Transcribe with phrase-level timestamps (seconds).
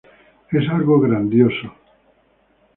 [0.49, 1.71] Es algo grandioso.